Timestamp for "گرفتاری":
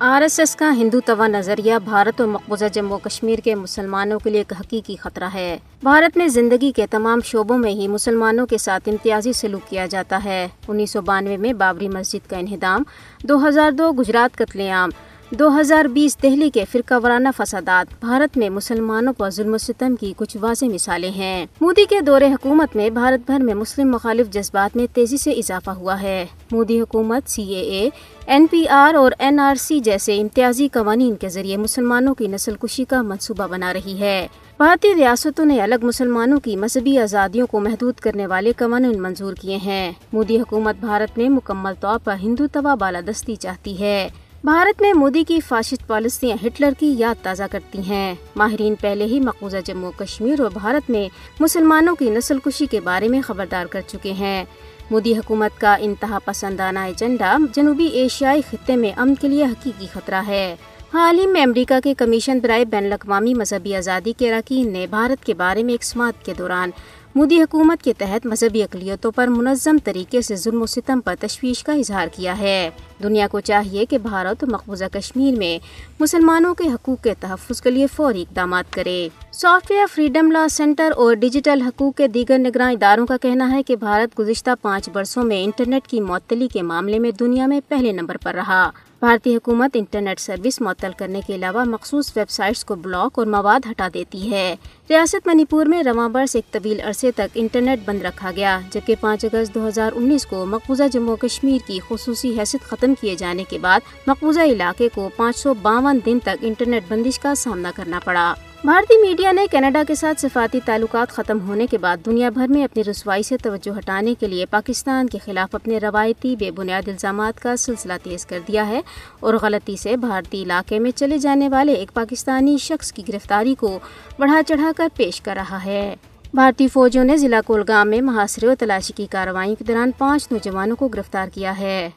123.08-123.54